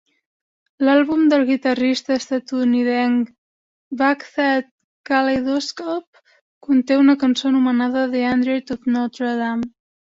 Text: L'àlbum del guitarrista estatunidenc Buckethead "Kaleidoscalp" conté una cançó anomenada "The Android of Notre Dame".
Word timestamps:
L'àlbum 0.87 1.19
del 1.33 1.43
guitarrista 1.49 2.15
estatunidenc 2.21 3.29
Buckethead 4.01 4.69
"Kaleidoscalp" 5.13 6.25
conté 6.71 7.01
una 7.07 7.21
cançó 7.27 7.53
anomenada 7.55 8.11
"The 8.17 8.29
Android 8.37 8.77
of 8.79 8.93
Notre 8.99 9.39
Dame". 9.45 9.75